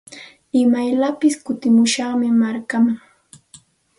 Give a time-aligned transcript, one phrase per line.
[0.61, 2.97] Imayllapis kutimushaqmi markaaman.